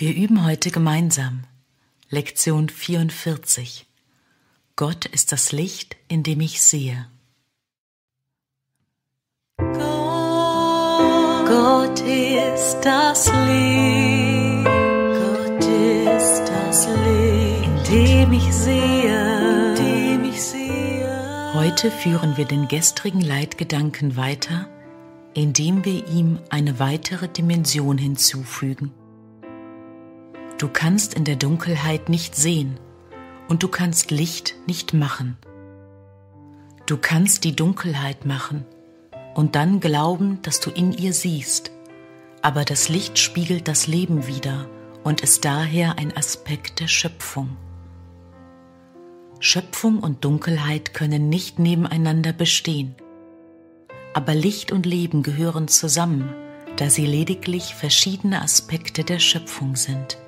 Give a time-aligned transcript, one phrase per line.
[0.00, 1.44] Wir üben heute gemeinsam
[2.08, 3.86] Lektion 44.
[4.74, 7.06] Gott ist das Licht, in dem ich sehe.
[9.58, 9.90] Gott
[12.00, 21.52] ist das Licht, Gott ist das Licht, in dem ich sehe, dem ich sehe.
[21.52, 24.66] Heute führen wir den gestrigen Leitgedanken weiter,
[25.34, 28.94] indem wir ihm eine weitere Dimension hinzufügen.
[30.60, 32.78] Du kannst in der Dunkelheit nicht sehen
[33.48, 35.38] und du kannst Licht nicht machen.
[36.84, 38.66] Du kannst die Dunkelheit machen
[39.34, 41.70] und dann glauben, dass du in ihr siehst,
[42.42, 44.68] aber das Licht spiegelt das Leben wider
[45.02, 47.56] und ist daher ein Aspekt der Schöpfung.
[49.38, 52.94] Schöpfung und Dunkelheit können nicht nebeneinander bestehen,
[54.12, 56.28] aber Licht und Leben gehören zusammen,
[56.76, 60.18] da sie lediglich verschiedene Aspekte der Schöpfung sind.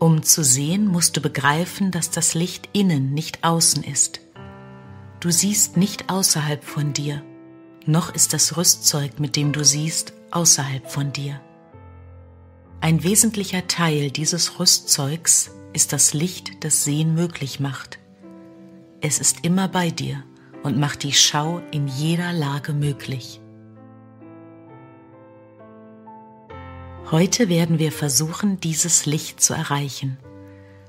[0.00, 4.20] Um zu sehen, musst du begreifen, dass das Licht innen, nicht außen ist.
[5.20, 7.22] Du siehst nicht außerhalb von dir,
[7.84, 11.40] noch ist das Rüstzeug, mit dem du siehst, außerhalb von dir.
[12.80, 17.98] Ein wesentlicher Teil dieses Rüstzeugs ist das Licht, das Sehen möglich macht.
[19.02, 20.24] Es ist immer bei dir
[20.62, 23.40] und macht die Schau in jeder Lage möglich.
[27.10, 30.16] Heute werden wir versuchen, dieses Licht zu erreichen.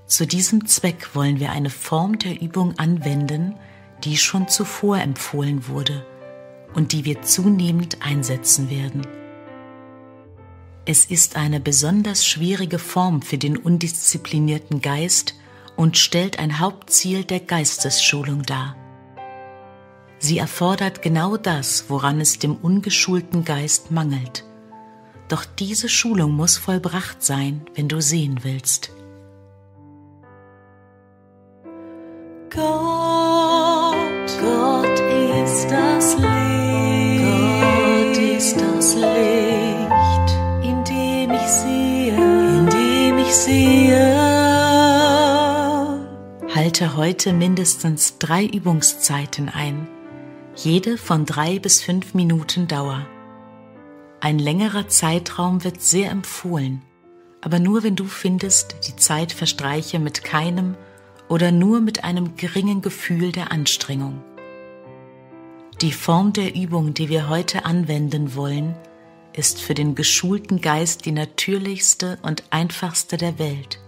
[0.05, 3.55] Zu diesem Zweck wollen wir eine Form der Übung anwenden,
[4.03, 6.05] die schon zuvor empfohlen wurde
[6.75, 9.01] und die wir zunehmend einsetzen werden.
[10.85, 15.33] Es ist eine besonders schwierige Form für den undisziplinierten Geist
[15.75, 18.75] und stellt ein Hauptziel der Geistesschulung dar.
[20.19, 24.45] Sie erfordert genau das, woran es dem ungeschulten Geist mangelt.
[25.31, 28.91] Doch diese Schulung muss vollbracht sein, wenn du sehen willst.
[32.49, 34.01] Gott
[34.41, 34.99] Gott
[35.45, 37.23] ist das Licht.
[37.23, 40.27] Gott ist das Licht,
[40.63, 44.17] in dem ich sehe, in dem ich sehe.
[46.53, 49.87] Halte heute mindestens drei Übungszeiten ein,
[50.57, 53.05] jede von drei bis fünf Minuten Dauer.
[54.23, 56.83] Ein längerer Zeitraum wird sehr empfohlen,
[57.41, 60.75] aber nur wenn du findest, die Zeit verstreiche mit keinem
[61.27, 64.21] oder nur mit einem geringen Gefühl der Anstrengung.
[65.81, 68.75] Die Form der Übung, die wir heute anwenden wollen,
[69.33, 73.79] ist für den geschulten Geist die natürlichste und einfachste der Welt,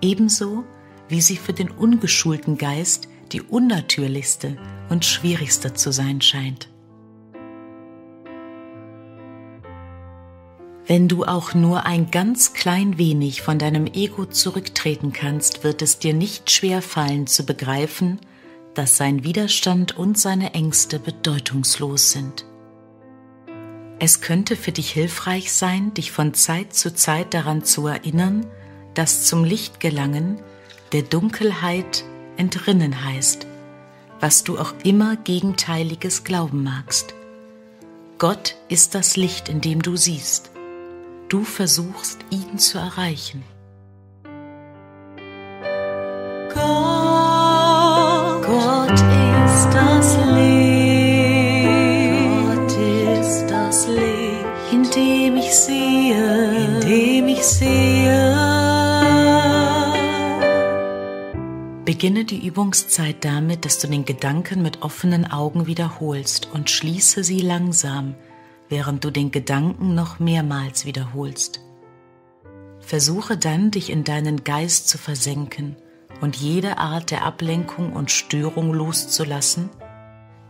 [0.00, 0.64] ebenso
[1.08, 4.56] wie sie für den ungeschulten Geist die unnatürlichste
[4.90, 6.71] und schwierigste zu sein scheint.
[10.86, 15.98] Wenn du auch nur ein ganz klein wenig von deinem Ego zurücktreten kannst, wird es
[15.98, 18.18] dir nicht schwer fallen zu begreifen,
[18.74, 22.46] dass sein Widerstand und seine Ängste bedeutungslos sind.
[24.00, 28.46] Es könnte für dich hilfreich sein, dich von Zeit zu Zeit daran zu erinnern,
[28.94, 30.40] dass zum Licht gelangen
[30.90, 32.04] der Dunkelheit
[32.36, 33.46] entrinnen heißt,
[34.18, 37.14] was du auch immer Gegenteiliges glauben magst.
[38.18, 40.51] Gott ist das Licht, in dem du siehst.
[41.32, 43.42] Du versuchst, ihn zu erreichen.
[61.86, 67.40] Beginne die Übungszeit damit, dass du den Gedanken mit offenen Augen wiederholst und schließe sie
[67.40, 68.16] langsam,
[68.72, 71.60] während du den Gedanken noch mehrmals wiederholst.
[72.80, 75.76] Versuche dann, dich in deinen Geist zu versenken
[76.22, 79.68] und jede Art der Ablenkung und Störung loszulassen,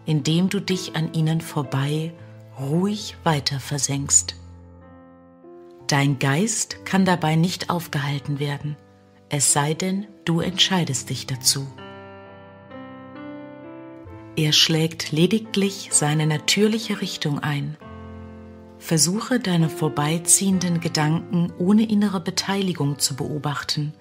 [0.06, 2.14] indem du dich an ihnen vorbei
[2.60, 4.36] ruhig weiter versenkst.
[5.88, 8.76] Dein Geist kann dabei nicht aufgehalten werden,
[9.30, 11.66] es sei denn, du entscheidest dich dazu.
[14.36, 17.76] Er schlägt lediglich seine natürliche Richtung ein.
[18.82, 23.94] Versuche deine vorbeiziehenden Gedanken ohne innere Beteiligung zu beobachten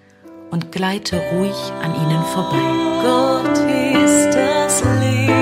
[0.49, 2.57] und gleite ruhig an ihnen vorbei.
[3.03, 5.40] Gott ist das Licht,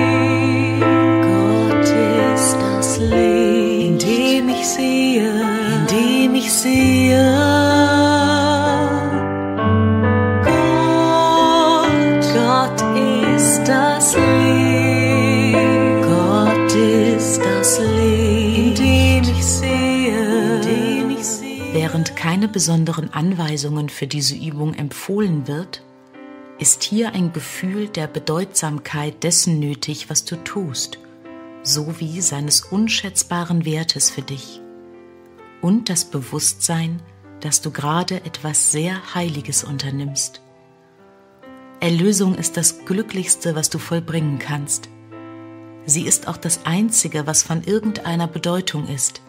[21.92, 25.82] Während keine besonderen Anweisungen für diese Übung empfohlen wird,
[26.60, 31.00] ist hier ein Gefühl der Bedeutsamkeit dessen nötig, was du tust,
[31.64, 34.62] sowie seines unschätzbaren Wertes für dich
[35.64, 37.02] und das Bewusstsein,
[37.40, 40.44] dass du gerade etwas sehr Heiliges unternimmst.
[41.80, 44.90] Erlösung ist das Glücklichste, was du vollbringen kannst.
[45.88, 49.24] Sie ist auch das Einzige, was von irgendeiner Bedeutung ist,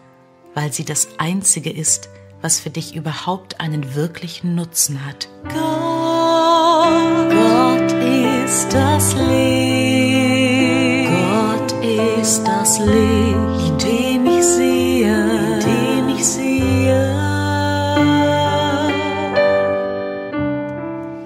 [0.53, 2.07] weil sie das Einzige ist,
[2.41, 5.29] was für dich überhaupt einen wirklichen Nutzen hat.
[5.43, 5.53] Gott,
[7.29, 9.91] Gott ist das Licht.
[11.09, 16.51] Gott ist das Licht, in dem ich sehe, in dem ich sehe.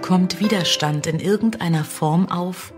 [0.02, 2.74] Kommt Widerstand in irgendeiner Form auf,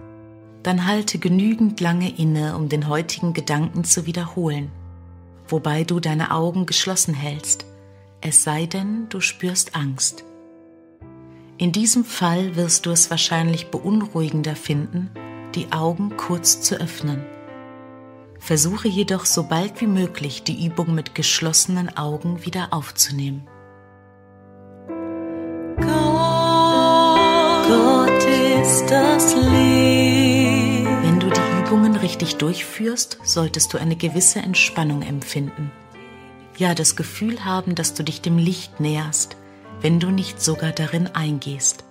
[0.64, 4.70] dann halte genügend lange inne, um den heutigen Gedanken zu wiederholen,
[5.48, 7.66] wobei du deine Augen geschlossen hältst,
[8.22, 10.24] es sei denn, du spürst Angst.
[11.58, 15.10] In diesem Fall wirst du es wahrscheinlich beunruhigender finden,
[15.56, 17.26] die Augen kurz zu öffnen.
[18.40, 23.48] Versuche jedoch so bald wie möglich die Übung mit geschlossenen Augen wieder aufzunehmen.
[27.68, 28.24] Gott
[28.62, 30.88] ist das Licht.
[31.02, 35.72] Wenn du die Übungen richtig durchführst, solltest du eine gewisse Entspannung empfinden.
[36.58, 39.38] Ja, das Gefühl haben, dass du dich dem Licht näherst,
[39.82, 41.84] wenn du nicht sogar darin eingehst.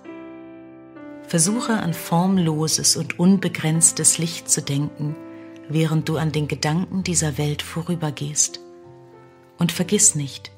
[1.25, 5.15] Versuche an formloses und unbegrenztes Licht zu denken,
[5.69, 8.59] während du an den Gedanken dieser Welt vorübergehst.
[9.57, 10.51] Und vergiss nicht,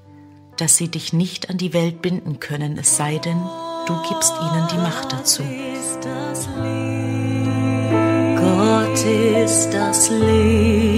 [0.57, 3.41] dass sie dich nicht an die Welt binden können, es sei denn,
[3.85, 5.43] du gibst ihnen die Macht dazu.
[8.35, 10.88] Gott ist das Licht,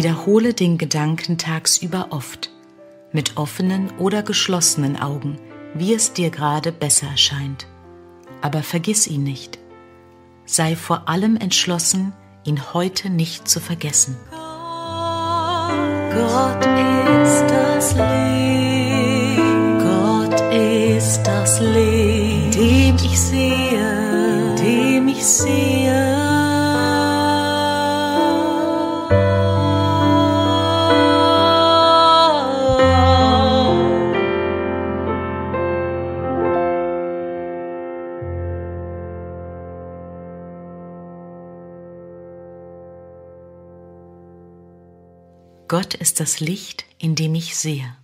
[0.00, 2.48] Wiederhole den Gedanken tagsüber oft,
[3.12, 5.38] mit offenen oder geschlossenen Augen,
[5.74, 7.66] wie es dir gerade besser erscheint.
[8.40, 9.58] Aber vergiss ihn nicht.
[10.46, 12.14] Sei vor allem entschlossen,
[12.44, 14.16] ihn heute nicht zu vergessen.
[16.14, 19.38] Gott ist das Licht.
[19.84, 25.99] Gott ist das Licht, dem ich sehe, dem ich sehe.
[45.70, 47.96] Gott ist das Licht, in dem ich sehe.